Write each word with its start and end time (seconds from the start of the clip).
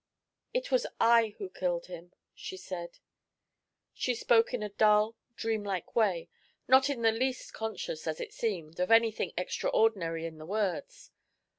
"It 0.51 0.71
was 0.71 0.87
I 0.99 1.35
who 1.37 1.47
killed 1.47 1.85
him," 1.85 2.11
she 2.33 2.57
said. 2.57 2.97
She 3.93 4.15
spoke 4.15 4.51
in 4.51 4.63
a 4.63 4.69
dull, 4.69 5.15
dream 5.35 5.63
like 5.63 5.95
way, 5.95 6.27
not 6.67 6.89
in 6.89 7.03
the 7.03 7.11
least 7.11 7.53
conscious, 7.53 8.07
as 8.07 8.19
it 8.19 8.33
seemed, 8.33 8.79
of 8.79 8.89
anything 8.89 9.31
extraordinary 9.37 10.25
in 10.25 10.39
the 10.39 10.45
words. 10.47 11.11